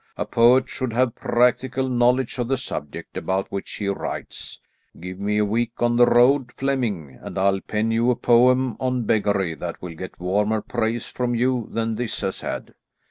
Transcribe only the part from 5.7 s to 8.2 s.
on the road, Flemming, and I'll pen you a